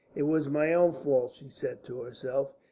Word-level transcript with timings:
"It 0.15 0.23
was 0.23 0.49
my 0.49 0.73
own 0.73 0.93
fault," 0.93 1.33
she 1.35 1.47
said 1.47 1.83
to 1.83 2.01
herself. 2.01 2.55